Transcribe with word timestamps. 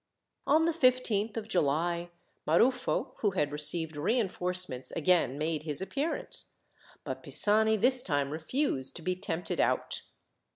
On 0.47 0.65
the 0.65 0.71
15th 0.71 1.37
of 1.37 1.47
July, 1.47 2.09
Maruffo, 2.47 3.11
who 3.19 3.29
had 3.37 3.51
received 3.51 3.95
reinforcements 3.95 4.89
again 4.93 5.37
made 5.37 5.61
his 5.61 5.79
appearance; 5.79 6.45
but 7.03 7.21
Pisani 7.21 7.77
this 7.77 8.01
time 8.01 8.31
refused 8.31 8.95
to 8.95 9.03
be 9.03 9.15
tempted 9.15 9.59
out. 9.59 10.01